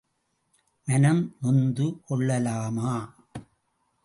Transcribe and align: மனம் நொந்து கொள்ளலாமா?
மனம் 0.87 1.35
நொந்து 1.41 1.85
கொள்ளலாமா? 2.05 2.93